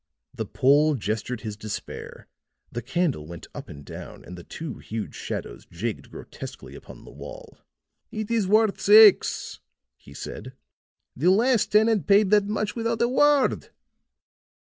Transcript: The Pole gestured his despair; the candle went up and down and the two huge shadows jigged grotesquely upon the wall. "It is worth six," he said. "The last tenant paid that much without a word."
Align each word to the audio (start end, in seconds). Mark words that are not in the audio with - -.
The 0.33 0.47
Pole 0.47 0.95
gestured 0.95 1.41
his 1.41 1.55
despair; 1.55 2.27
the 2.71 2.81
candle 2.81 3.27
went 3.27 3.45
up 3.53 3.69
and 3.69 3.85
down 3.85 4.25
and 4.25 4.35
the 4.35 4.43
two 4.43 4.79
huge 4.79 5.13
shadows 5.13 5.67
jigged 5.69 6.09
grotesquely 6.09 6.73
upon 6.73 7.03
the 7.05 7.11
wall. 7.11 7.59
"It 8.09 8.31
is 8.31 8.47
worth 8.47 8.81
six," 8.81 9.59
he 9.97 10.15
said. 10.15 10.53
"The 11.15 11.29
last 11.29 11.71
tenant 11.71 12.07
paid 12.07 12.31
that 12.31 12.47
much 12.47 12.75
without 12.75 12.99
a 12.99 13.07
word." 13.07 13.69